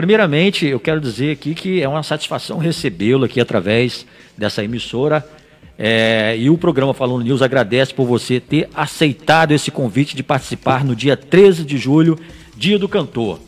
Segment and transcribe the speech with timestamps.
[0.00, 5.22] Primeiramente, eu quero dizer aqui que é uma satisfação recebê-lo aqui através dessa emissora.
[5.78, 10.86] É, e o programa Falando News agradece por você ter aceitado esse convite de participar
[10.86, 12.18] no dia 13 de julho,
[12.56, 13.40] Dia do Cantor.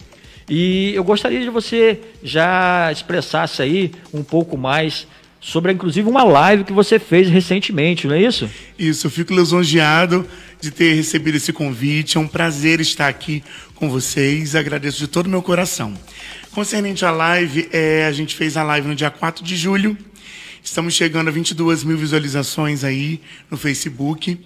[0.46, 5.06] E eu gostaria de você já expressasse aí um pouco mais
[5.40, 8.46] sobre, inclusive, uma live que você fez recentemente, não é isso?
[8.78, 10.28] Isso, eu fico lisonjeado
[10.60, 12.18] de ter recebido esse convite.
[12.18, 13.42] É um prazer estar aqui
[13.74, 14.54] com vocês.
[14.54, 15.94] Agradeço de todo o meu coração.
[16.54, 19.96] Concernente à live, é, a gente fez a live no dia 4 de julho.
[20.62, 24.38] Estamos chegando a 22 mil visualizações aí no Facebook.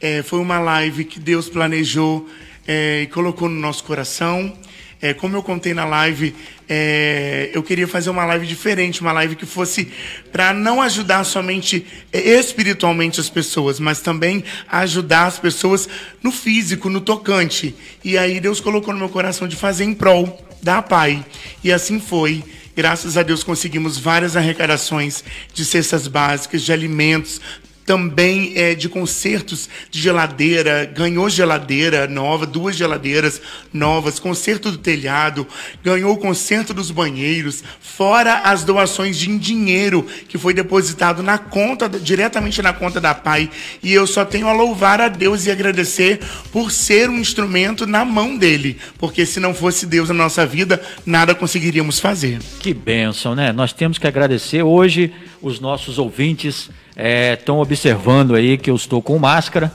[0.00, 2.28] É, foi uma live que Deus planejou
[2.66, 4.52] é, e colocou no nosso coração.
[5.00, 6.34] É, como eu contei na live,
[6.68, 9.92] é, eu queria fazer uma live diferente, uma live que fosse
[10.32, 15.88] para não ajudar somente é, espiritualmente as pessoas, mas também ajudar as pessoas
[16.20, 17.76] no físico, no tocante.
[18.02, 21.24] E aí Deus colocou no meu coração de fazer em prol da Pai.
[21.62, 22.42] E assim foi.
[22.74, 27.40] Graças a Deus conseguimos várias arrecadações de cestas básicas, de alimentos,
[27.84, 33.40] também é, de consertos de geladeira, ganhou geladeira nova, duas geladeiras
[33.72, 35.46] novas, conserto do telhado,
[35.82, 41.88] ganhou o conserto dos banheiros, fora as doações de dinheiro que foi depositado na conta,
[41.88, 43.50] diretamente na conta da Pai.
[43.82, 48.04] E eu só tenho a louvar a Deus e agradecer por ser um instrumento na
[48.04, 52.38] mão dele, porque se não fosse Deus na nossa vida, nada conseguiríamos fazer.
[52.60, 53.52] Que bênção, né?
[53.52, 55.12] Nós temos que agradecer hoje
[55.42, 59.72] os nossos ouvintes estão é, observando aí que eu estou com máscara,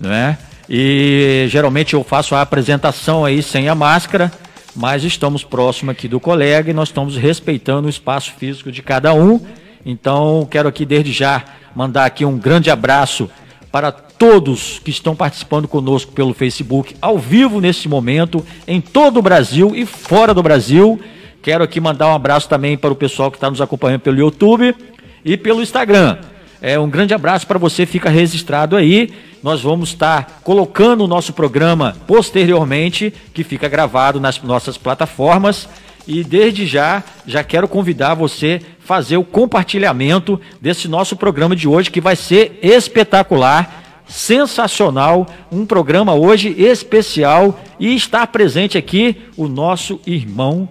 [0.00, 0.38] né?
[0.68, 4.32] E geralmente eu faço a apresentação aí sem a máscara,
[4.74, 9.12] mas estamos próximo aqui do colega e nós estamos respeitando o espaço físico de cada
[9.12, 9.40] um.
[9.84, 13.28] Então, quero aqui desde já mandar aqui um grande abraço
[13.70, 19.22] para todos que estão participando conosco pelo Facebook, ao vivo nesse momento, em todo o
[19.22, 21.00] Brasil e fora do Brasil.
[21.42, 24.76] Quero aqui mandar um abraço também para o pessoal que está nos acompanhando pelo YouTube
[25.24, 26.18] e pelo Instagram.
[26.64, 29.12] É, um grande abraço para você, fica registrado aí.
[29.42, 35.68] Nós vamos estar colocando o nosso programa posteriormente, que fica gravado nas nossas plataformas.
[36.06, 41.66] E desde já, já quero convidar você a fazer o compartilhamento desse nosso programa de
[41.66, 45.26] hoje, que vai ser espetacular, sensacional.
[45.50, 50.68] Um programa hoje especial e está presente aqui o nosso irmão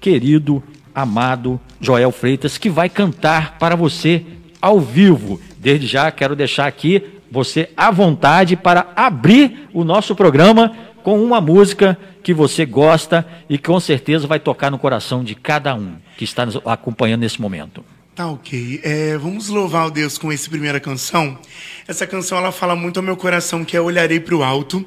[0.00, 0.62] querido,
[0.94, 4.24] amado Joel Freitas, que vai cantar para você
[4.62, 5.40] ao vivo.
[5.58, 11.40] Desde já quero deixar aqui você à vontade para abrir o nosso programa com uma
[11.40, 16.24] música que você gosta e com certeza vai tocar no coração de cada um que
[16.24, 17.84] está nos acompanhando nesse momento.
[18.14, 18.78] Tá ok.
[18.84, 21.38] É, vamos louvar o Deus com essa primeira canção.
[21.88, 24.84] Essa canção ela fala muito ao meu coração, que é Olharei para o Alto.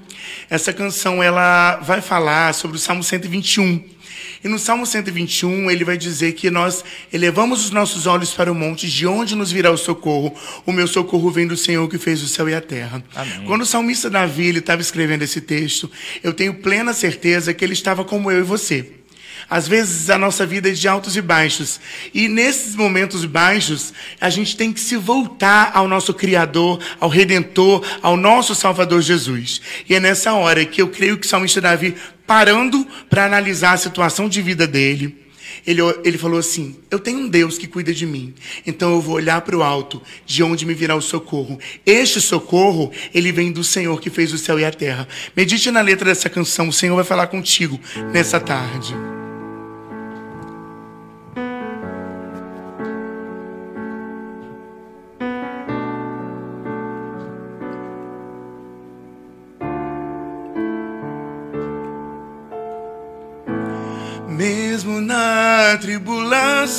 [0.48, 3.95] Essa canção ela vai falar sobre o Salmo 121.
[4.44, 8.56] E no Salmo 121, ele vai dizer que nós elevamos os nossos olhos para o
[8.56, 10.34] monte, de onde nos virá o socorro.
[10.66, 13.04] O meu socorro vem do Senhor que fez o céu e a terra.
[13.16, 13.46] Amém.
[13.46, 15.90] Quando o salmista Davi estava escrevendo esse texto,
[16.24, 19.05] eu tenho plena certeza que ele estava como eu e você.
[19.50, 21.80] Às vezes a nossa vida é de altos e baixos.
[22.14, 27.86] E nesses momentos baixos, a gente tem que se voltar ao nosso Criador, ao Redentor,
[28.02, 29.62] ao nosso Salvador Jesus.
[29.88, 31.96] E é nessa hora que eu creio que o salmista Davi,
[32.26, 35.26] parando para analisar a situação de vida dele,
[35.66, 38.34] ele, ele falou assim: Eu tenho um Deus que cuida de mim,
[38.66, 41.60] então eu vou olhar para o alto, de onde me virá o socorro.
[41.86, 45.08] Este socorro, ele vem do Senhor que fez o céu e a terra.
[45.36, 47.80] Medite na letra dessa canção, o Senhor vai falar contigo
[48.12, 48.96] nessa tarde.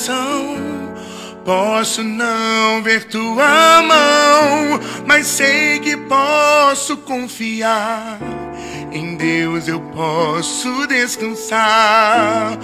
[0.07, 0.95] Tribulação,
[1.45, 8.19] posso não ver tua mão, mas sei que posso confiar.
[8.93, 12.57] Em Deus eu posso descansar,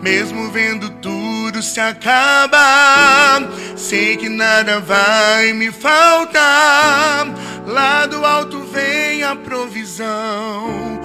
[0.00, 3.42] mesmo vendo tudo se acabar.
[3.74, 7.26] Sei que nada vai me faltar.
[7.66, 10.99] Lá do alto vem a provisão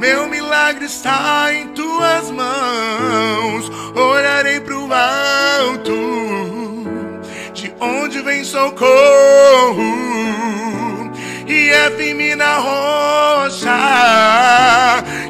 [0.00, 3.70] meu milagre está em tuas mãos.
[3.94, 5.92] Olharei para o alto,
[7.52, 9.84] de onde vem socorro,
[11.46, 13.76] e é firme na rocha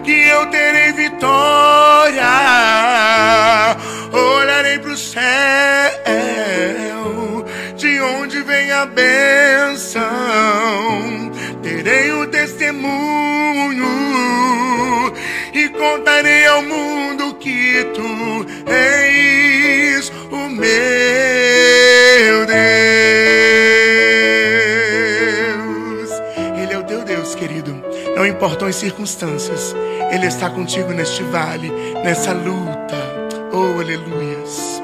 [0.05, 2.31] que eu terei vitória.
[4.12, 5.20] Olharei para o céu,
[7.76, 10.00] de onde vem a bênção.
[11.61, 14.00] Terei o testemunho
[15.90, 22.56] contarei ao mundo que tu és o meu Deus.
[26.62, 27.75] Ele é o teu Deus, querido.
[28.14, 29.75] Não importam as circunstâncias,
[30.12, 31.70] Ele está contigo neste vale,
[32.04, 32.96] nessa luta.
[33.52, 34.79] Oh, aleluias.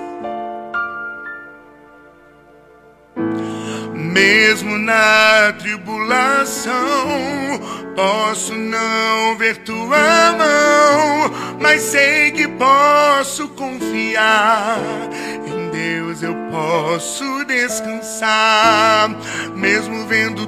[4.17, 6.73] Mesmo na tribulação,
[7.95, 11.31] posso não ver tua mão,
[11.61, 14.79] mas sei que posso confiar.
[15.47, 19.11] Em Deus eu posso descansar,
[19.55, 20.47] mesmo vendo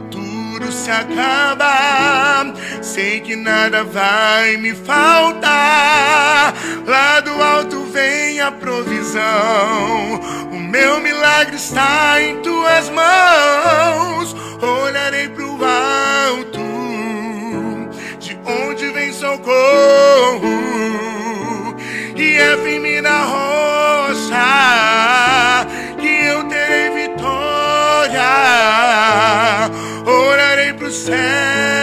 [0.58, 2.52] tudo se acabar.
[2.82, 6.55] Sei que nada vai me faltar.
[6.87, 10.20] Lá do alto vem a provisão.
[10.50, 14.37] O meu milagre está em tuas mãos.
[14.60, 16.60] Olharei pro alto,
[18.19, 20.58] de onde vem socorro.
[22.16, 23.47] E é firme na rocha
[30.88, 31.77] Orarei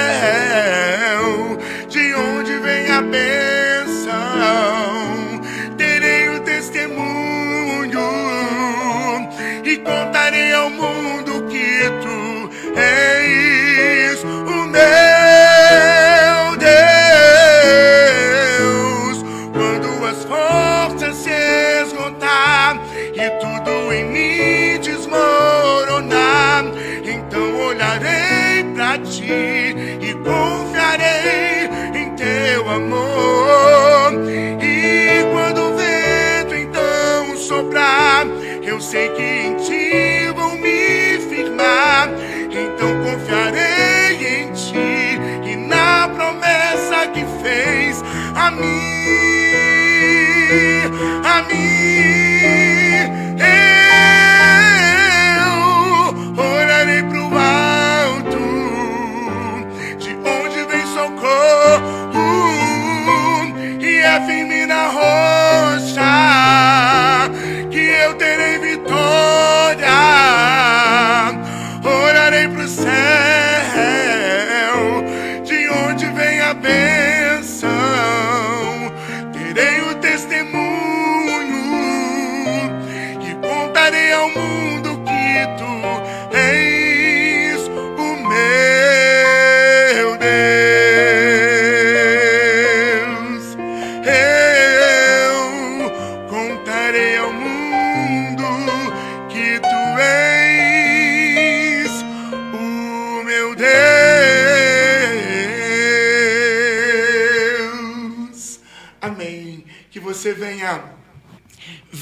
[38.85, 42.07] sei que em ti vou me firmar.
[42.51, 43.64] Então confiarei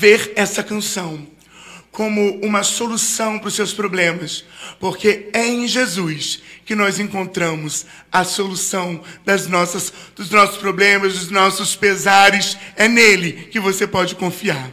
[0.03, 1.25] ver essa canção
[1.89, 4.43] como uma solução para os seus problemas,
[4.77, 11.29] porque é em Jesus que nós encontramos a solução das nossas, dos nossos problemas, dos
[11.29, 12.57] nossos pesares.
[12.75, 14.69] É nele que você pode confiar.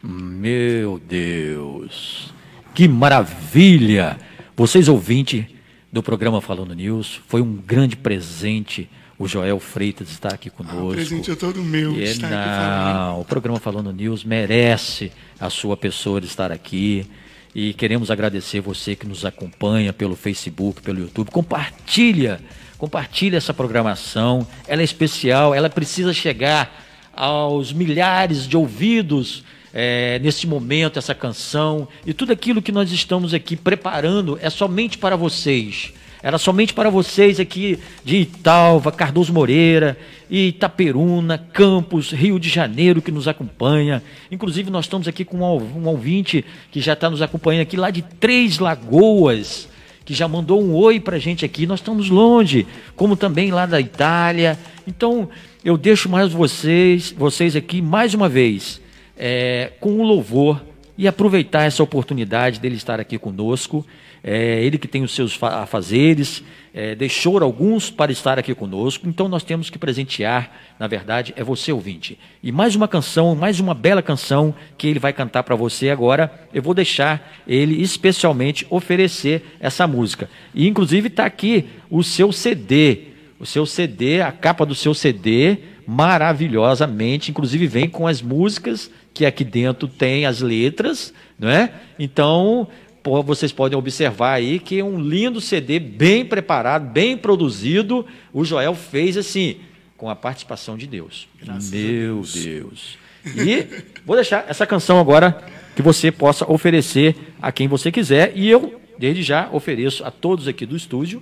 [0.00, 2.32] Meu Deus,
[2.72, 4.16] que maravilha!
[4.56, 5.44] Vocês ouvintes
[5.90, 8.88] do programa Falando News, foi um grande presente
[9.18, 10.90] o Joel Freitas estar aqui conosco.
[10.90, 15.12] o presente é todo meu de É, estar aqui não, o programa Falando News merece
[15.38, 17.06] a sua pessoa de estar aqui.
[17.54, 21.30] E queremos agradecer você que nos acompanha pelo Facebook, pelo YouTube.
[21.30, 22.40] Compartilha,
[22.78, 24.46] compartilha essa programação.
[24.66, 26.82] Ela é especial, ela precisa chegar
[27.14, 29.44] aos milhares de ouvidos
[29.74, 31.86] é, nesse momento, essa canção.
[32.06, 35.92] E tudo aquilo que nós estamos aqui preparando é somente para vocês.
[36.22, 39.98] Era somente para vocês aqui de Italva, Cardoso Moreira,
[40.30, 44.02] Itaperuna, Campos, Rio de Janeiro que nos acompanha.
[44.30, 47.76] Inclusive nós estamos aqui com um ou- um ouvinte que já está nos acompanhando aqui
[47.76, 49.68] lá de Três Lagoas,
[50.04, 51.66] que já mandou um oi para a gente aqui.
[51.66, 54.56] Nós estamos longe, como também lá da Itália.
[54.86, 55.28] Então
[55.64, 58.80] eu deixo mais vocês, vocês aqui mais uma vez
[59.16, 60.60] é, com o louvor
[61.02, 63.84] e aproveitar essa oportunidade dele estar aqui conosco.
[64.22, 69.08] É, ele que tem os seus fa- afazeres, é, deixou alguns para estar aqui conosco,
[69.08, 72.16] então nós temos que presentear, na verdade, é você ouvinte.
[72.40, 76.32] E mais uma canção, mais uma bela canção que ele vai cantar para você agora.
[76.54, 80.30] Eu vou deixar ele especialmente oferecer essa música.
[80.54, 83.08] E inclusive está aqui o seu CD.
[83.40, 89.26] O seu CD, a capa do seu CD, maravilhosamente, inclusive vem com as músicas que
[89.26, 91.72] aqui dentro tem as letras, não é?
[91.98, 92.68] Então,
[93.24, 98.06] vocês podem observar aí que é um lindo CD bem preparado, bem produzido.
[98.32, 99.56] O Joel fez assim,
[99.96, 101.28] com a participação de Deus.
[101.42, 102.34] Graças Meu Deus.
[102.34, 102.98] Deus.
[103.24, 105.42] E vou deixar essa canção agora
[105.74, 108.32] que você possa oferecer a quem você quiser.
[108.34, 111.20] E eu, desde já, ofereço a todos aqui do estúdio,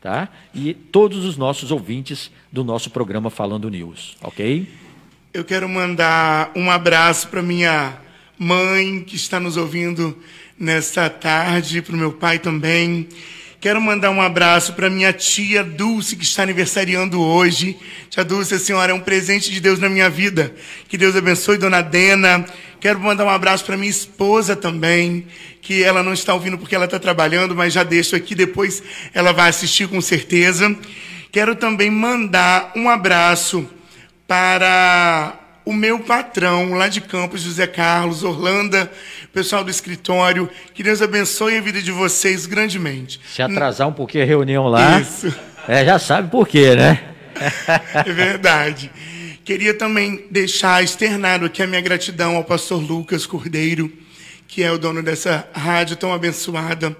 [0.00, 0.28] tá?
[0.54, 4.66] E todos os nossos ouvintes do nosso programa Falando News, ok?
[5.32, 7.96] Eu quero mandar um abraço para minha
[8.36, 10.18] mãe que está nos ouvindo
[10.58, 13.06] nesta tarde, para o meu pai também.
[13.60, 17.78] Quero mandar um abraço para minha tia Dulce, que está aniversariando hoje.
[18.08, 20.52] Tia Dulce, a senhora é um presente de Deus na minha vida.
[20.88, 22.44] Que Deus abençoe, dona Dena.
[22.80, 25.24] Quero mandar um abraço para minha esposa também,
[25.62, 28.82] que ela não está ouvindo porque ela está trabalhando, mas já deixo aqui, depois
[29.14, 30.76] ela vai assistir com certeza.
[31.30, 33.70] Quero também mandar um abraço
[34.30, 35.34] para
[35.64, 38.88] o meu patrão lá de Campos, José Carlos, Orlando,
[39.32, 40.48] pessoal do escritório.
[40.72, 43.20] Que Deus abençoe a vida de vocês grandemente.
[43.28, 45.34] Se atrasar um pouquinho a reunião lá, Isso.
[45.66, 47.02] É, já sabe por quê, né?
[48.06, 48.88] é verdade.
[49.44, 53.92] Queria também deixar externado aqui a minha gratidão ao pastor Lucas Cordeiro,
[54.46, 56.96] que é o dono dessa rádio tão abençoada.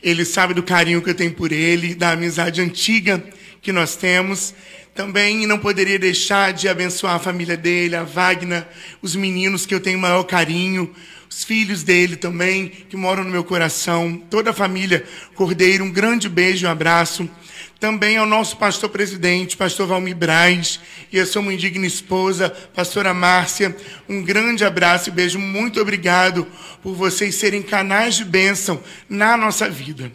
[0.00, 3.20] Ele sabe do carinho que eu tenho por ele, da amizade antiga
[3.60, 4.54] que nós temos.
[4.94, 8.66] Também não poderia deixar de abençoar a família dele, a Wagner,
[9.00, 10.94] os meninos que eu tenho maior carinho,
[11.28, 15.04] os filhos dele também, que moram no meu coração, toda a família
[15.36, 17.30] Cordeiro, um grande beijo e um abraço.
[17.78, 20.80] Também ao nosso pastor presidente, pastor Valmir Braz,
[21.10, 23.74] e a sua indigna esposa, pastora Márcia,
[24.08, 25.38] um grande abraço e beijo.
[25.38, 26.46] Muito obrigado
[26.82, 30.12] por vocês serem canais de bênção na nossa vida.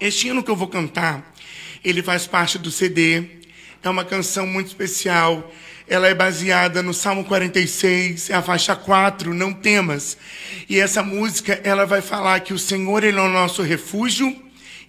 [0.00, 1.34] Este hino que eu vou cantar,
[1.84, 3.39] ele faz parte do CD
[3.82, 5.52] é uma canção muito especial.
[5.88, 10.16] Ela é baseada no Salmo 46, é a faixa 4, não temas.
[10.68, 14.34] E essa música, ela vai falar que o Senhor ele é o nosso refúgio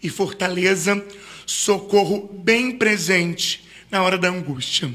[0.04, 1.04] e fortaleza,
[1.46, 4.92] socorro bem presente na hora da angústia.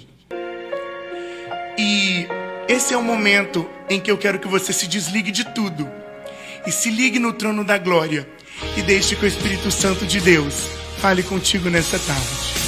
[1.79, 2.27] E
[2.69, 5.91] esse é o momento em que eu quero que você se desligue de tudo
[6.67, 8.29] e se ligue no trono da glória
[8.77, 10.69] e deixe que o Espírito Santo de Deus
[11.01, 12.66] fale contigo nessa tarde.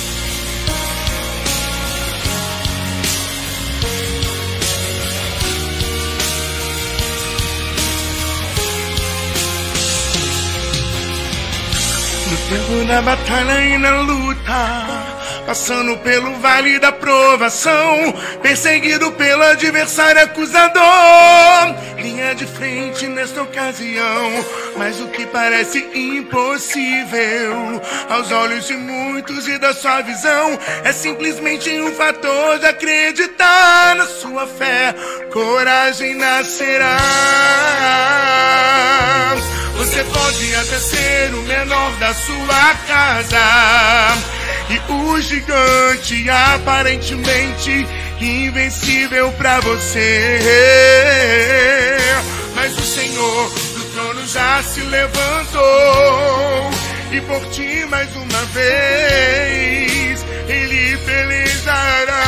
[12.89, 15.09] Na batalha e na luta.
[15.47, 20.83] Passando pelo vale da provação, perseguido pelo adversário acusador.
[21.99, 24.45] Linha de frente nesta ocasião,
[24.77, 31.71] mas o que parece impossível aos olhos de muitos e da sua visão é simplesmente
[31.81, 34.95] um fator de acreditar na sua fé.
[35.33, 36.99] Coragem nascerá.
[39.79, 43.39] Você pode até ser o menor da sua casa.
[44.69, 47.87] E o gigante aparentemente
[48.21, 50.41] invencível para você.
[52.57, 56.71] Mas o Senhor do trono já se levantou.
[57.13, 62.19] E por ti mais uma vez ele pelejará.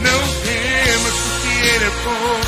[0.00, 2.41] Não temas, porque ele é pare,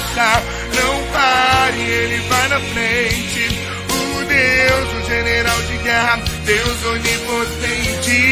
[1.95, 3.61] ele vai na frente.
[3.89, 8.25] O Deus, o general de guerra, Deus onipotente.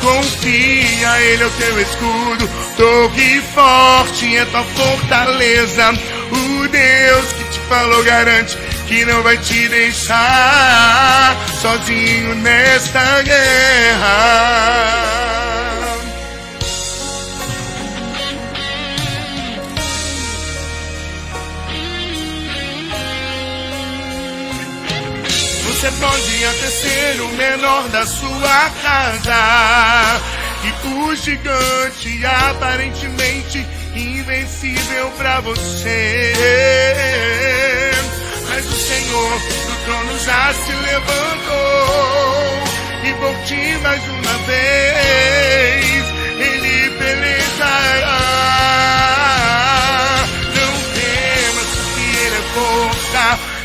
[0.00, 5.92] Confia, ele é o teu escudo, torre forte é tua fortaleza.
[6.30, 8.56] O Deus que te falou garante
[8.86, 14.16] que não vai te deixar sozinho nesta guerra.
[25.76, 30.22] Você pode até ser o menor da sua casa.
[30.64, 36.32] E o gigante aparentemente invencível para você.
[38.48, 42.62] Mas o Senhor do trono já se levantou.
[43.04, 46.06] E por ti mais uma vez
[46.40, 48.18] ele pelejará.
[50.54, 53.55] Não temas, que ele é força.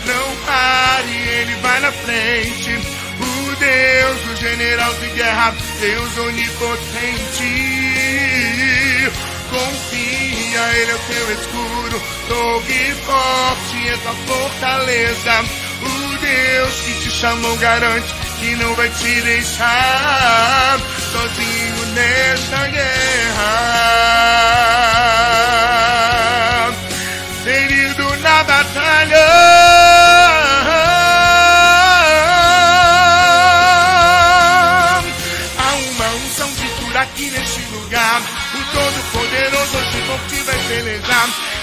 [1.72, 2.70] Vai na frente.
[2.70, 7.50] O Deus, o general de guerra, Deus onipotente.
[9.50, 15.46] Confia, ele é o teu escuro, torre forte, é tua fortaleza.
[15.82, 20.78] O Deus que te chamou garante que não vai te deixar
[21.14, 24.02] sozinho nesta guerra.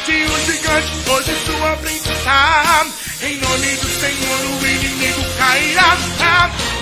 [0.04, 2.86] Se o gigante hoje sua frente está,
[3.22, 5.96] em nome do Senhor o inimigo cairá.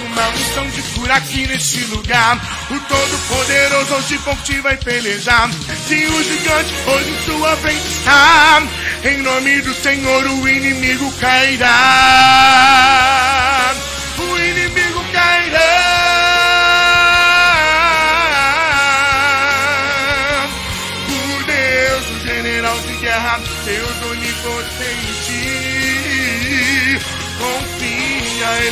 [0.06, 2.37] Uma unção de cura aqui neste lugar.
[2.70, 5.50] O Todo-Poderoso hoje por ti vai pelejar.
[5.87, 8.62] Se o gigante hoje sua frente está,
[9.04, 11.66] em nome do Senhor o inimigo cairá.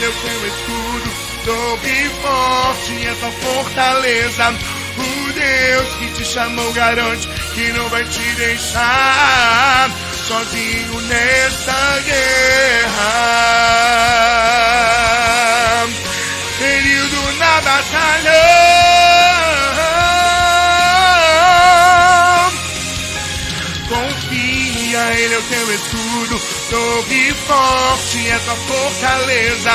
[0.04, 1.10] Ele é o teu escudo,
[1.46, 4.54] torre forte, é tua fortaleza.
[4.98, 9.90] O Deus que te chamou garante que não vai te deixar
[10.28, 13.14] sozinho nessa guerra.
[26.70, 29.70] Torre forte, é tua fortaleza.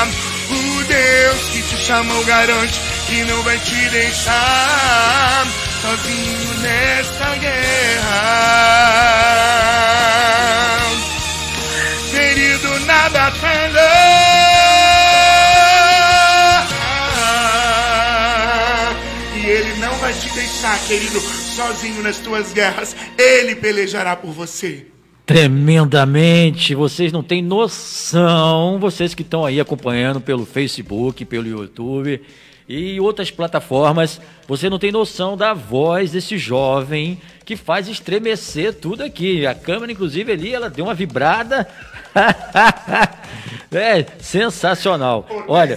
[0.50, 5.46] O Deus que te chamou garante que não vai te deixar
[5.80, 8.20] sozinho nessa guerra.
[12.10, 13.90] Ferido na batalha.
[19.36, 22.96] E ele não vai te deixar, querido, sozinho nas tuas guerras.
[23.16, 24.86] Ele pelejará por você.
[25.30, 32.20] Tremendamente, vocês não têm noção, vocês que estão aí acompanhando pelo Facebook, pelo YouTube
[32.68, 39.04] e outras plataformas, você não tem noção da voz desse jovem que faz estremecer tudo
[39.04, 39.46] aqui.
[39.46, 41.64] A câmera, inclusive, ali, ela deu uma vibrada.
[43.72, 45.26] é sensacional.
[45.46, 45.76] Olha,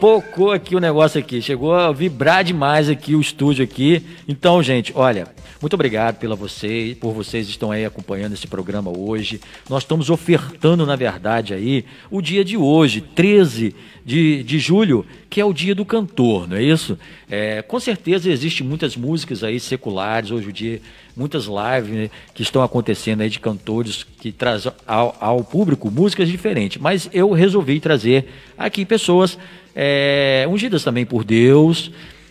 [0.00, 4.04] pocou aqui o negócio aqui, chegou a vibrar demais aqui o estúdio aqui.
[4.28, 5.26] Então, gente, olha,
[5.60, 9.40] muito obrigado pela vocês, por vocês estão aí acompanhando esse programa hoje.
[9.68, 13.74] Nós estamos ofertando, na verdade, aí o dia de hoje, 13
[14.06, 16.96] de, de julho, que é o dia do cantor, não é isso?
[17.28, 20.80] É, com certeza existem muitas músicas aí seculares hoje em dia,
[21.16, 26.28] muitas lives né, que estão acontecendo aí de cantores que trazem ao, ao, público músicas
[26.28, 26.80] diferentes.
[26.80, 29.36] Mas eu resolvi trazer aqui pessoas
[29.74, 31.90] é, ungidas também por Deus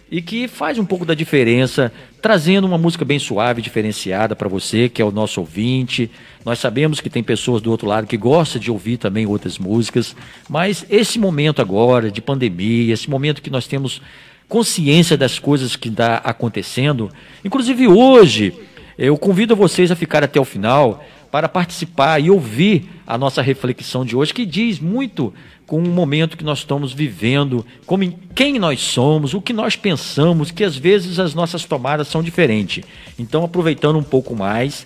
[0.10, 1.92] e que faz um pouco da diferença,
[2.22, 6.10] trazendo uma música bem suave, diferenciada para você, que é o nosso ouvinte.
[6.44, 10.16] Nós sabemos que tem pessoas do outro lado que gostam de ouvir também outras músicas,
[10.48, 14.02] mas esse momento agora de pandemia, esse momento que nós temos
[14.48, 17.10] consciência das coisas que está acontecendo,
[17.44, 18.54] inclusive hoje,
[18.98, 24.06] eu convido vocês a ficar até o final para participar e ouvir a nossa reflexão
[24.06, 25.34] de hoje, que diz muito
[25.68, 30.52] com o momento que nós estamos vivendo, como quem nós somos, o que nós pensamos,
[30.52, 32.84] que às vezes as nossas tomadas são diferentes.
[33.18, 34.86] Então, aproveitando um pouco mais,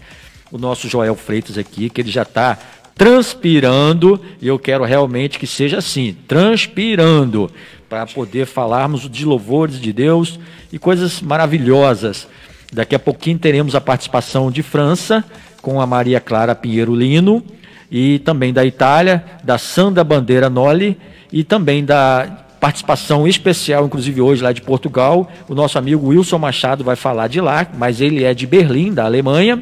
[0.52, 2.58] o nosso Joel Freitas aqui, que ele já está
[2.96, 7.52] transpirando, e eu quero realmente que seja assim, transpirando,
[7.90, 10.40] para poder falarmos de louvores de Deus
[10.72, 12.28] e coisas maravilhosas.
[12.72, 15.26] Daqui a pouquinho teremos a participação de França
[15.62, 17.44] com a Maria Clara Pinheiro Lino
[17.92, 20.98] e também da Itália, da Sandra Bandeira Noli
[21.32, 25.32] e também da participação especial, inclusive hoje lá de Portugal.
[25.48, 29.06] O nosso amigo Wilson Machado vai falar de lá, mas ele é de Berlim, da
[29.06, 29.62] Alemanha.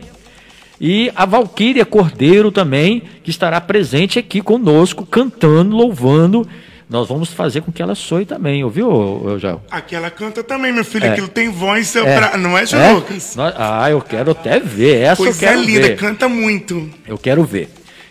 [0.80, 6.48] E a Valquíria Cordeiro também, que estará presente aqui conosco, cantando, louvando
[6.90, 9.62] nós vamos fazer com que ela soe também, ouviu, Joel?
[9.70, 11.06] Aqui ela canta também, meu filho.
[11.06, 11.10] É.
[11.10, 12.18] Aquilo tem voz, é.
[12.18, 12.38] Pra...
[12.38, 12.94] não é, João é?
[12.94, 13.36] Lucas?
[13.38, 15.02] Ah, eu quero até ver.
[15.02, 15.98] Essa Coisa eu quero linda, ver.
[15.98, 16.90] canta muito.
[17.06, 17.70] Eu quero ver.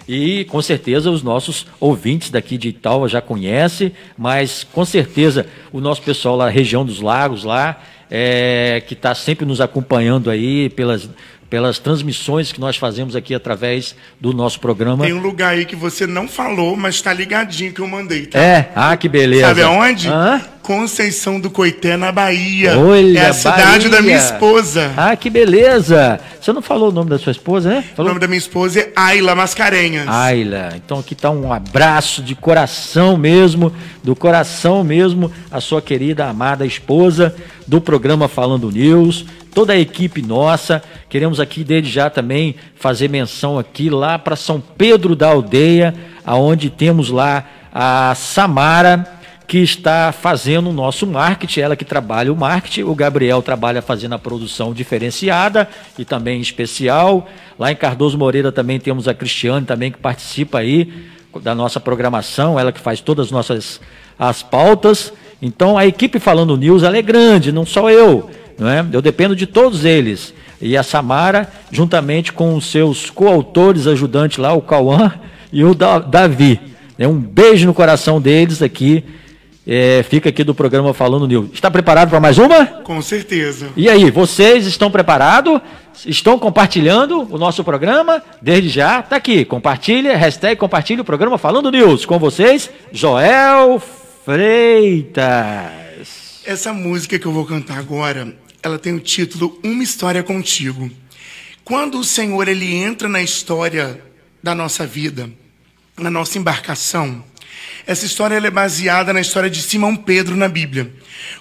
[0.08, 5.80] E com certeza os nossos ouvintes daqui de Italva já conhecem, mas com certeza o
[5.80, 11.08] nosso pessoal lá, região dos lagos lá, é, que está sempre nos acompanhando aí pelas
[11.56, 15.06] pelas transmissões que nós fazemos aqui através do nosso programa.
[15.06, 18.38] Tem um lugar aí que você não falou, mas está ligadinho que eu mandei, tá?
[18.38, 19.46] É, ah, que beleza.
[19.46, 20.06] Sabe aonde?
[20.06, 20.42] Hã?
[20.60, 22.78] Conceição do Coité, na Bahia.
[22.78, 23.88] Olha, É a cidade Bahia.
[23.88, 24.92] da minha esposa.
[24.98, 26.20] Ah, que beleza.
[26.38, 27.84] Você não falou o nome da sua esposa, né?
[27.94, 28.10] Falou?
[28.10, 30.06] O nome da minha esposa é Ayla Mascarenhas.
[30.08, 30.74] Ayla.
[30.76, 33.72] Então aqui está um abraço de coração mesmo,
[34.04, 37.34] do coração mesmo, a sua querida, amada esposa
[37.66, 39.24] do programa Falando News
[39.56, 40.82] toda a equipe nossa.
[41.08, 45.94] Queremos aqui desde já também fazer menção aqui lá para São Pedro da Aldeia,
[46.26, 47.42] aonde temos lá
[47.72, 49.10] a Samara
[49.48, 54.14] que está fazendo o nosso marketing, ela que trabalha o marketing, o Gabriel trabalha fazendo
[54.14, 55.66] a produção diferenciada
[55.98, 57.26] e também especial.
[57.58, 60.92] Lá em Cardoso Moreira também temos a Cristiane também que participa aí
[61.40, 63.80] da nossa programação, ela que faz todas as nossas
[64.18, 65.14] as pautas.
[65.40, 68.84] Então a equipe falando news ela é grande, não só eu não é?
[68.92, 70.34] Eu dependo de todos eles.
[70.60, 75.12] E a Samara, juntamente com os seus coautores, ajudantes lá, o Cauã
[75.52, 76.60] e o Davi.
[76.98, 79.04] É um beijo no coração deles aqui.
[79.66, 81.50] É, fica aqui do programa Falando News.
[81.52, 82.64] Está preparado para mais uma?
[82.64, 83.70] Com certeza.
[83.76, 85.60] E aí, vocês estão preparados?
[86.06, 88.22] Estão compartilhando o nosso programa?
[88.40, 89.44] Desde já, tá aqui.
[89.44, 92.06] Compartilha, hashtag compartilha o programa Falando News.
[92.06, 93.82] Com vocês, Joel
[94.24, 95.24] Freitas.
[96.46, 98.32] Essa música que eu vou cantar agora,
[98.66, 100.90] ela tem o título Uma História Contigo.
[101.64, 104.02] Quando o Senhor ele entra na história
[104.42, 105.30] da nossa vida,
[105.96, 107.24] na nossa embarcação,
[107.86, 110.92] essa história é baseada na história de Simão Pedro na Bíblia.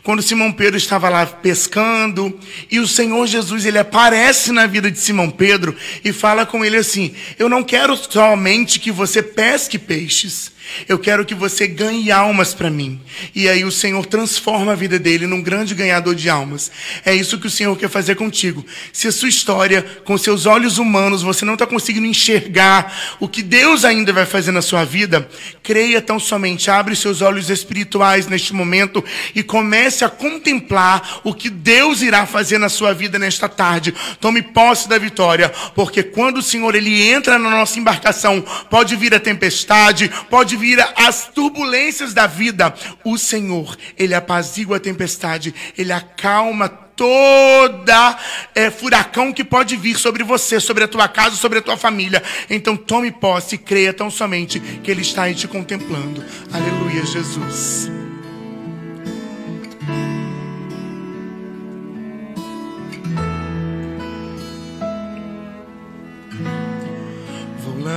[0.04, 5.00] Quando Simão Pedro estava lá pescando e o Senhor Jesus ele aparece na vida de
[5.00, 10.52] Simão Pedro e fala com ele assim: "Eu não quero somente que você pesque peixes,
[10.88, 13.00] eu quero que você ganhe almas para mim.
[13.34, 16.72] E aí o Senhor transforma a vida dele num grande ganhador de almas.
[17.06, 18.66] É isso que o Senhor quer fazer contigo.
[18.92, 23.42] Se a sua história, com seus olhos humanos, você não está conseguindo enxergar o que
[23.42, 25.28] Deus ainda vai fazer na sua vida,
[25.64, 26.70] creia tão somente.
[26.70, 32.58] Abre seus olhos espirituais neste momento e comece a contemplar o que Deus irá fazer
[32.58, 33.94] na sua vida nesta tarde.
[34.20, 39.14] Tome posse da vitória, porque quando o Senhor ele entra na nossa embarcação, pode vir
[39.14, 45.54] a tempestade, pode pode vir as turbulências da vida, o Senhor, Ele apazigua a tempestade,
[45.78, 48.18] Ele acalma toda
[48.56, 52.24] é, furacão que pode vir sobre você, sobre a tua casa, sobre a tua família.
[52.50, 56.24] Então tome posse e creia tão somente que Ele está aí te contemplando.
[56.52, 58.05] Aleluia, Jesus.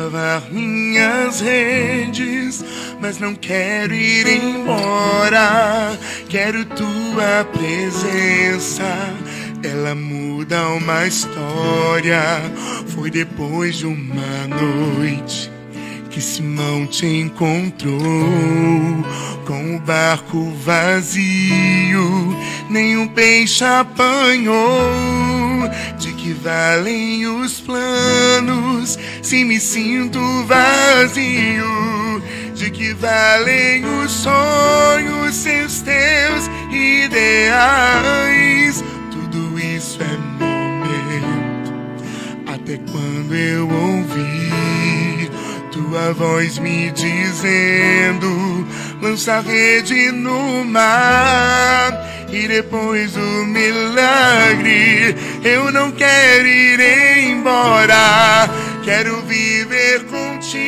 [0.09, 2.65] Lavar minhas redes,
[3.01, 5.99] mas não quero ir embora.
[6.29, 8.85] Quero tua presença.
[9.63, 12.23] Ela muda uma história.
[12.89, 15.51] Foi depois de uma noite
[16.11, 18.01] que Simão te encontrou
[19.47, 22.37] com o barco vazio,
[22.71, 25.48] nenhum peixe apanhou.
[25.99, 32.23] De que valem os planos se me sinto vazio?
[32.55, 38.83] De que valem os sonhos sem os teus ideais?
[39.11, 41.75] Tudo isso é momento,
[42.47, 44.49] até quando eu ouvir
[45.89, 48.67] tua voz me dizendo:
[49.01, 52.18] lança a rede no mar.
[52.31, 56.79] E depois do milagre, eu não quero ir
[57.31, 58.51] embora.
[58.85, 60.59] Quero viver contigo,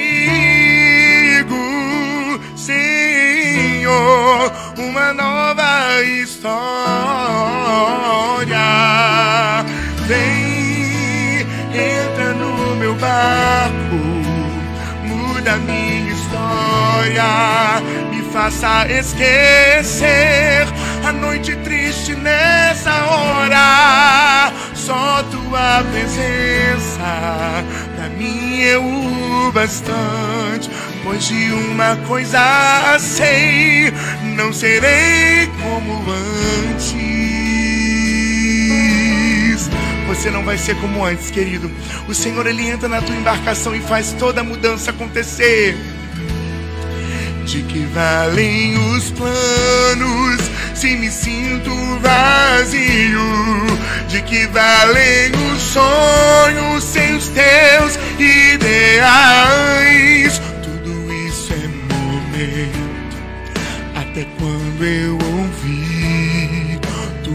[2.56, 6.56] Senhor, uma nova história.
[10.06, 14.10] Vem, entra no meu barco
[15.40, 20.66] muda minha história, me faça esquecer
[21.12, 24.52] noite triste nessa hora.
[24.74, 27.64] Só tua presença
[27.96, 30.70] pra mim é o bastante.
[31.02, 33.92] Pois de uma coisa sei,
[34.36, 37.20] não serei como antes
[40.20, 41.70] você não vai ser como antes, querido.
[42.06, 45.74] O Senhor ele entra na tua embarcação e faz toda a mudança acontecer.
[47.46, 50.40] De que valem os planos
[50.80, 53.20] se me sinto vazio?
[54.08, 59.60] De que valem os sonhos sem os teus ideais?
[60.62, 63.16] Tudo isso é momento.
[63.94, 65.20] Até quando eu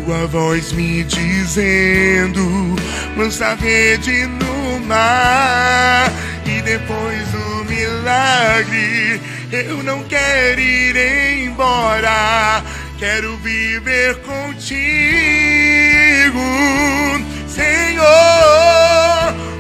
[0.06, 2.76] tua voz me dizendo:
[3.18, 6.12] lança a rede no mar.
[6.46, 9.20] E depois do milagre,
[9.52, 12.64] eu não quero ir embora.
[12.98, 14.80] Quero viver contigo,
[17.48, 18.06] Senhor,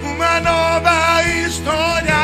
[0.04, 2.16] uma nova história.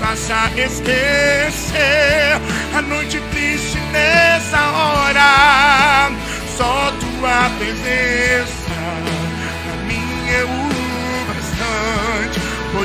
[0.00, 2.40] faça esquecer
[2.74, 6.10] a noite triste nessa hora.
[6.56, 8.59] Só tua presença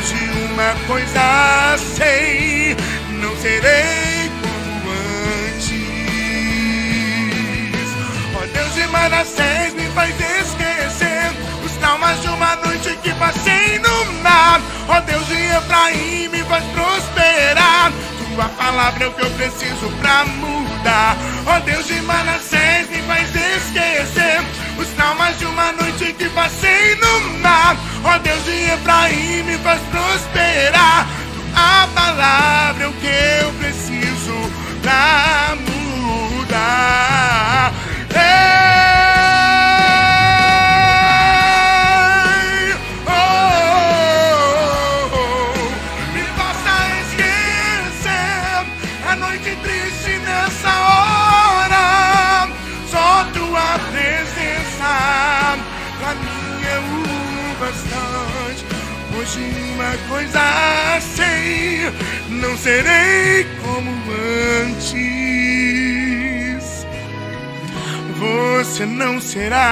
[0.05, 0.13] de
[0.53, 2.75] uma coisa sei,
[3.09, 4.91] não serei como
[5.53, 5.75] antes.
[8.35, 11.31] Ó oh, Deus de Manassés me faz esquecer
[11.63, 16.63] os traumas de uma noite que passei no mar Ó Deus de Efraim, me faz
[16.65, 17.91] prosperar.
[18.35, 21.17] Tua palavra é o que eu preciso pra mudar.
[21.47, 27.39] Ó Deus de Manassés, me faz esquecer os traumas de uma noite que passei no
[27.39, 27.75] mar.
[28.03, 31.07] Ó Deus de Efraim, me faz prosperar.
[31.55, 33.07] A palavra é o que
[33.41, 35.64] eu preciso pra mudar.
[68.85, 69.65] Não será,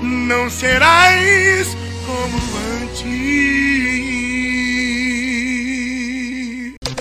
[0.00, 2.38] não serás como
[2.82, 3.08] antes.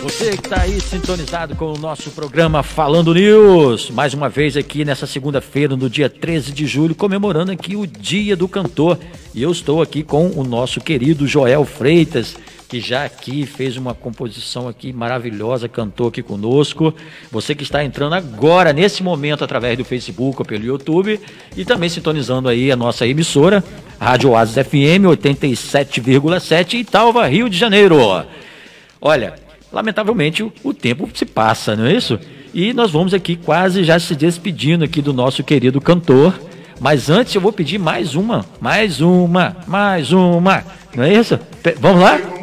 [0.04, 4.84] Você que está aí sintonizado com o nosso programa Falando News, mais uma vez aqui
[4.84, 9.00] nessa segunda-feira, no dia 13 de julho, comemorando aqui o Dia do Cantor.
[9.34, 12.36] E eu estou aqui com o nosso querido Joel Freitas,
[12.67, 16.93] que já aqui fez uma composição aqui maravilhosa, cantou aqui conosco.
[17.32, 21.19] Você que está entrando agora, nesse momento, através do Facebook ou pelo YouTube,
[21.56, 23.63] e também sintonizando aí a nossa emissora,
[23.99, 27.97] Rádio Oasis FM 87,7 Italva, Rio de Janeiro.
[28.99, 29.36] Olha,
[29.71, 32.19] lamentavelmente o, tempo se passa, não é isso?
[32.53, 36.38] E nós vamos aqui quase já se despedindo aqui do nosso querido cantor.
[36.80, 40.63] Mas antes eu vou pedir mais uma, mais uma, mais uma.
[40.95, 41.39] Não é isso?
[41.80, 42.37] Vamos lá?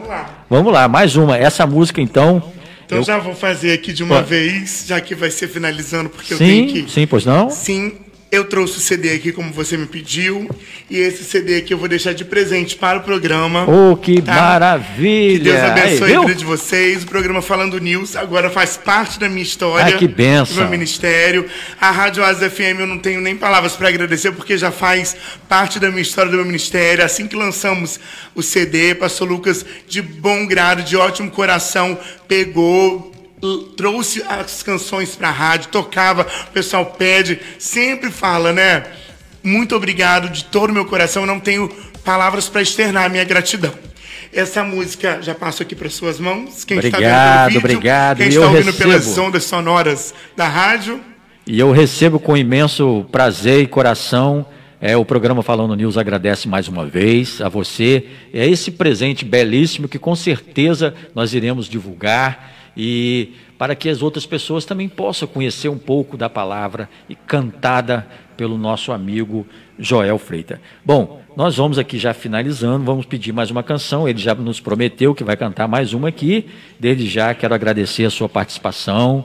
[0.54, 0.86] Vamos lá.
[0.86, 1.36] Mais uma.
[1.36, 2.40] Essa música então.
[2.86, 4.28] Então eu- já vou fazer aqui de uma Pode.
[4.28, 6.90] vez, já que vai ser finalizando, porque eu tenho Sim, que.
[6.92, 7.50] sim, pois não?
[7.50, 7.94] Sim,
[8.34, 10.48] eu trouxe o CD aqui como você me pediu.
[10.90, 13.64] E esse CD aqui eu vou deixar de presente para o programa.
[13.68, 14.34] Oh, que Tá.
[14.34, 15.38] maravilha!
[15.38, 17.02] Que Deus abençoe Aí, a vida de vocês.
[17.02, 19.86] O programa Falando News agora faz parte da minha história.
[19.86, 20.54] Ai, que bênção.
[20.54, 21.46] Do meu ministério.
[21.80, 25.16] A Rádio Asa FM eu não tenho nem palavras para agradecer, porque já faz
[25.48, 27.04] parte da minha história, do meu ministério.
[27.04, 27.98] Assim que lançamos
[28.34, 33.13] o CD, Pastor Lucas, de bom grado, de ótimo coração, pegou.
[33.76, 38.84] Trouxe as canções para a rádio, tocava, o pessoal pede, sempre fala, né?
[39.42, 41.24] Muito obrigado de todo o meu coração.
[41.24, 41.68] Eu não tenho
[42.04, 43.72] palavras para externar a minha gratidão.
[44.32, 46.64] Essa música já passo aqui para suas mãos.
[46.64, 48.16] Quem está Obrigado, vendo pelo vídeo, obrigado.
[48.16, 49.26] Quem está eu ouvindo pelas recebo.
[49.26, 51.00] ondas sonoras da rádio.
[51.46, 54.46] E eu recebo com imenso prazer e coração.
[54.86, 58.06] É, o programa Falando News agradece mais uma vez a você.
[58.34, 64.26] É esse presente belíssimo que com certeza nós iremos divulgar e para que as outras
[64.26, 69.46] pessoas também possam conhecer um pouco da palavra e cantada pelo nosso amigo
[69.78, 70.58] Joel Freitas.
[70.84, 74.06] Bom, nós vamos aqui já finalizando, vamos pedir mais uma canção.
[74.06, 76.46] Ele já nos prometeu que vai cantar mais uma aqui.
[76.78, 79.24] Desde já quero agradecer a sua participação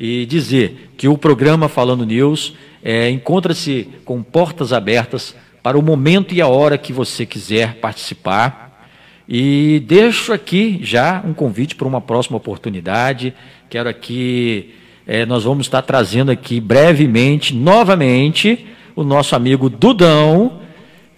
[0.00, 6.32] e dizer que o programa Falando News é, encontra-se com portas abertas para o momento
[6.34, 8.88] e a hora que você quiser participar.
[9.28, 13.34] E deixo aqui já um convite para uma próxima oportunidade.
[13.68, 14.74] Quero aqui,
[15.06, 20.60] eh, nós vamos estar trazendo aqui brevemente, novamente, o nosso amigo Dudão.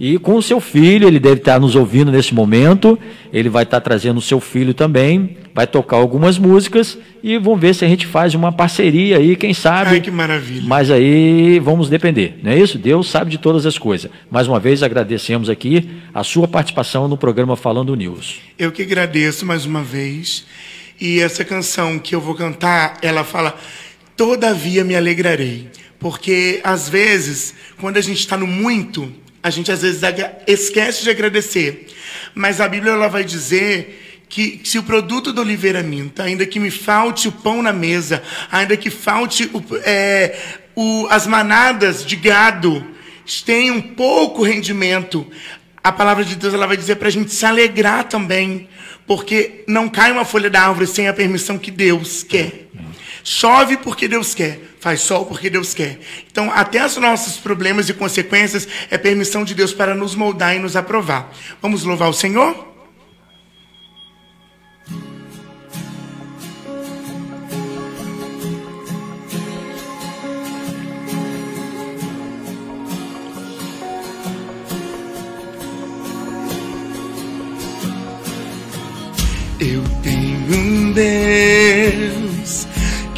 [0.00, 2.98] E com o seu filho, ele deve estar nos ouvindo nesse momento.
[3.32, 7.74] Ele vai estar trazendo o seu filho também, vai tocar algumas músicas e vamos ver
[7.74, 9.90] se a gente faz uma parceria aí, quem sabe.
[9.90, 10.62] Ai, que maravilha.
[10.66, 12.78] Mas aí vamos depender, não é isso?
[12.78, 14.10] Deus sabe de todas as coisas.
[14.30, 18.40] Mais uma vez agradecemos aqui a sua participação no programa Falando News.
[18.58, 20.44] Eu que agradeço mais uma vez.
[21.00, 23.56] E essa canção que eu vou cantar, ela fala:
[24.16, 25.68] Todavia me alegrarei.
[25.98, 30.00] Porque às vezes, quando a gente está no muito, a gente às vezes
[30.46, 31.88] esquece de agradecer.
[32.34, 36.58] Mas a Bíblia ela vai dizer que se o produto da oliveira minta, ainda que
[36.58, 40.34] me falte o pão na mesa, ainda que falte o- é,
[40.74, 42.84] o- as manadas de gado,
[43.44, 45.26] tenham pouco rendimento,
[45.84, 48.68] a palavra de Deus ela vai dizer para a gente se alegrar também,
[49.06, 52.68] porque não cai uma folha da árvore sem a permissão que Deus quer.
[53.24, 56.00] Chove porque Deus quer, faz sol porque Deus quer.
[56.30, 60.58] Então, até os nossos problemas e consequências é permissão de Deus para nos moldar e
[60.58, 61.32] nos aprovar.
[61.60, 62.72] Vamos louvar o Senhor?
[79.60, 82.21] Eu tenho um Deus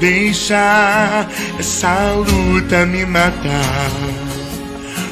[0.00, 3.90] deixar essa luta me matar,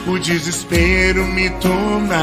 [0.06, 2.16] o desespero me tomar.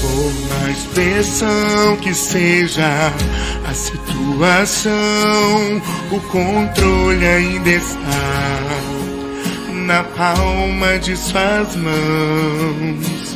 [0.00, 3.12] Por mais pressão que seja
[3.68, 4.92] a situação,
[6.10, 8.56] o controle ainda está
[9.86, 13.35] na palma de suas mãos.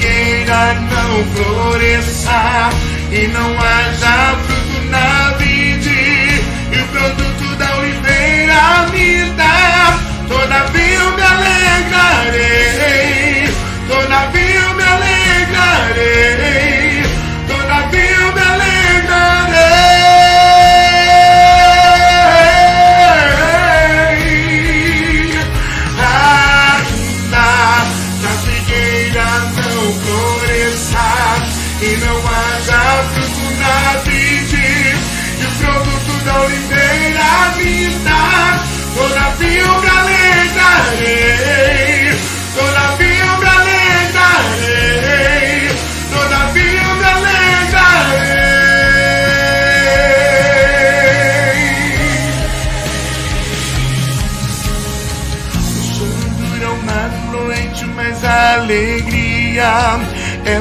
[0.00, 2.70] figueira não floresça
[3.12, 6.42] e não haja fruto na vide.
[6.72, 12.99] E o produto da oliveira me dá, todavia eu me alegrarei,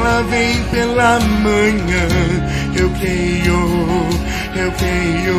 [0.09, 2.07] ela vem pela manhã.
[2.75, 4.07] Eu creio,
[4.55, 5.37] eu creio.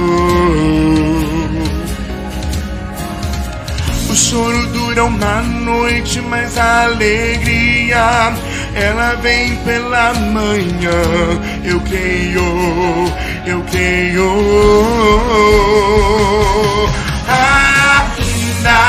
[4.08, 8.32] O choro dura uma noite, mas a alegria
[8.74, 11.02] ela vem pela manhã.
[11.64, 12.42] Eu creio,
[13.46, 14.30] eu creio.
[17.26, 18.80] Ainda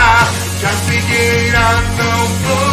[0.60, 2.71] que a figueira não floresça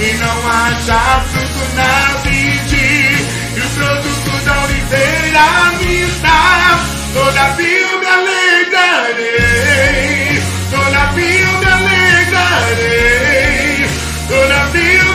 [0.00, 3.16] e não haja fruto na vide
[3.56, 5.46] e o produto da oliveira
[5.80, 6.78] me dá,
[7.12, 9.26] todavia eu me alegrarei,
[10.70, 13.08] todavia eu me alegrarei,
[14.28, 15.07] todavia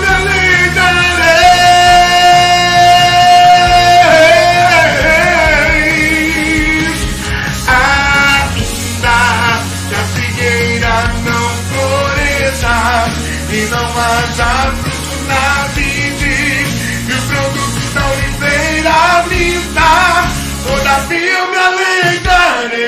[19.73, 20.29] dá,
[20.63, 22.79] todavia eu me alegrarei,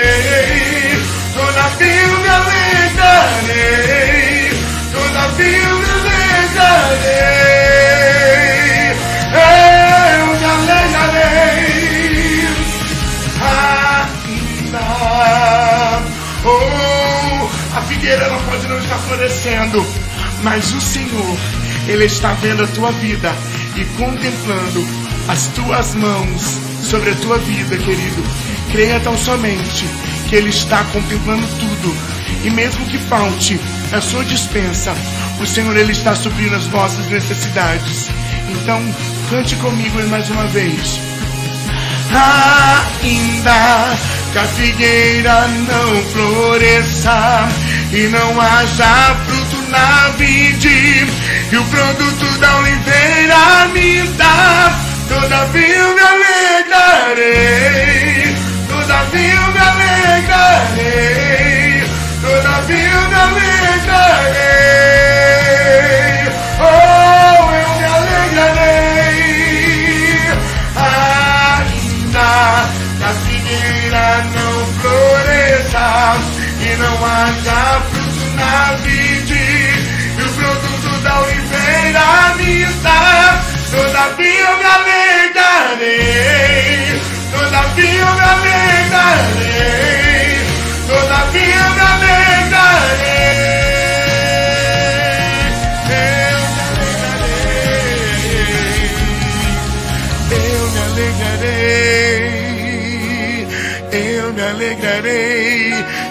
[1.33, 3.69] todavia eu me alegrarei,
[4.91, 6.15] todavia eu me alegrarei.
[9.35, 11.65] Eu me alegrarei
[13.41, 14.85] ainda.
[16.45, 19.85] Oh, a figueira ela pode não estar florescendo,
[20.43, 21.37] mas o Senhor,
[21.87, 23.35] Ele está vendo a tua vida
[23.75, 28.23] e contemplando as tuas mãos sobre a tua vida, querido.
[28.71, 29.85] Creia tão somente
[30.27, 31.95] que Ele está contemplando tudo,
[32.43, 33.59] e mesmo que falte
[33.91, 34.93] a sua dispensa,
[35.39, 38.09] o Senhor Ele está suprindo as nossas necessidades.
[38.49, 38.81] Então,
[39.29, 40.99] cante comigo mais uma vez.
[43.03, 43.97] Ainda
[44.31, 47.47] que a figueira não floresça
[47.91, 51.07] e não haja fruto na vide
[51.51, 54.84] e o produto da oliveira me dá,
[55.21, 57.35] todavia eu me alegrarei,
[58.67, 61.03] todavia eu me alegrarei,
[62.21, 64.45] todavia eu me alegrarei.
[66.59, 68.75] Oh, eu me alegrarei.
[71.65, 72.29] Ainda
[73.01, 75.87] a figueira não floresça
[76.59, 77.61] e não haja
[77.91, 79.45] fruto na vide.
[80.17, 81.44] E o produto da oliveira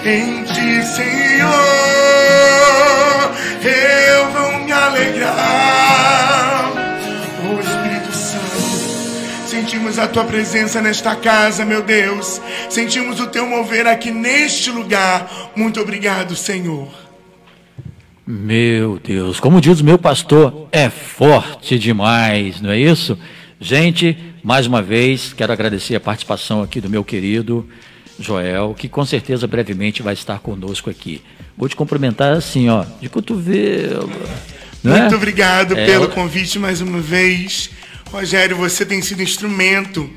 [0.07, 1.51] em ti, Senhor.
[3.65, 6.71] Eu vou me alegrar.
[7.49, 12.41] Oh Espírito Santo, sentimos a tua presença nesta casa, meu Deus.
[12.69, 15.53] Sentimos o teu mover aqui neste lugar.
[15.57, 16.89] Muito obrigado, Senhor.
[18.27, 23.19] Meu Deus, como diz o meu pastor, é forte demais, não é isso?
[23.61, 27.69] Gente, mais uma vez, quero agradecer a participação aqui do meu querido
[28.19, 31.23] Joel, que com certeza brevemente vai estar conosco aqui.
[31.57, 34.11] Vou te cumprimentar assim, ó, de cotovelo.
[34.85, 34.89] É?
[34.89, 35.17] Muito é?
[35.17, 37.71] obrigado é, pelo convite mais uma vez.
[38.11, 40.09] Rogério, você tem sido instrumento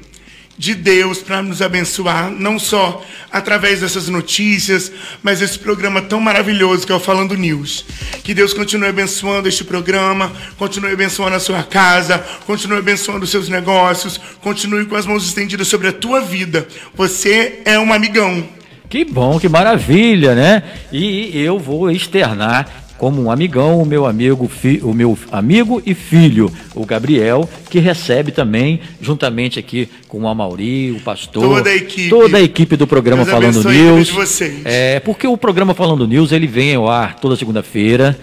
[0.57, 4.91] de Deus para nos abençoar, não só através dessas notícias,
[5.21, 7.85] mas esse programa tão maravilhoso que é o Falando News.
[8.23, 13.49] Que Deus continue abençoando este programa, continue abençoando a sua casa, continue abençoando os seus
[13.49, 16.67] negócios, continue com as mãos estendidas sobre a tua vida.
[16.95, 18.43] Você é um amigão.
[18.89, 20.63] Que bom, que maravilha, né?
[20.91, 24.49] E eu vou externar como um amigão, o meu amigo,
[24.81, 30.91] o meu amigo e filho, o Gabriel, que recebe também, juntamente aqui com o Amauri,
[30.91, 34.41] o pastor, toda a equipe, toda a equipe do programa Deus Falando News.
[34.65, 38.17] É, porque o programa Falando News ele vem ao ar toda segunda-feira,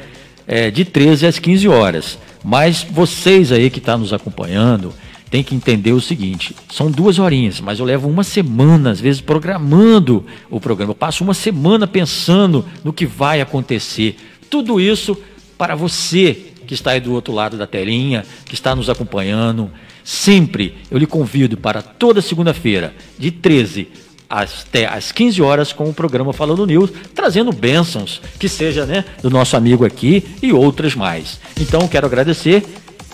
[0.46, 2.18] é, de 13 às 15 horas.
[2.42, 4.92] Mas vocês aí que estão tá nos acompanhando,
[5.34, 9.20] tem que entender o seguinte: são duas horinhas, mas eu levo uma semana, às vezes,
[9.20, 10.92] programando o programa.
[10.92, 14.16] Eu passo uma semana pensando no que vai acontecer.
[14.55, 15.20] Tudo isso
[15.59, 16.32] para você
[16.64, 19.68] que está aí do outro lado da telinha, que está nos acompanhando.
[20.05, 23.88] Sempre eu lhe convido para toda segunda-feira, de 13
[24.30, 29.28] até às 15 horas, com o programa Falando News, trazendo bênçãos, que seja né, do
[29.28, 31.40] nosso amigo aqui e outras mais.
[31.61, 32.64] Então, quero agradecer.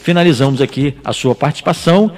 [0.02, 2.12] Finalizamos aqui a sua participação